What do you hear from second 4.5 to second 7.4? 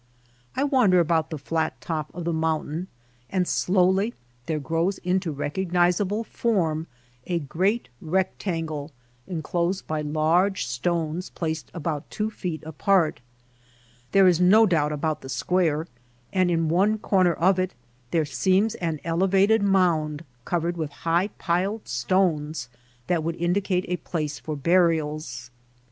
grows into recognizable form a